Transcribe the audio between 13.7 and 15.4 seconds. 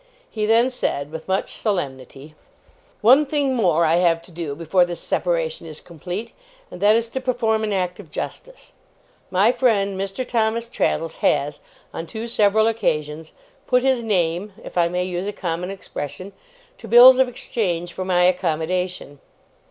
his name", if I may use a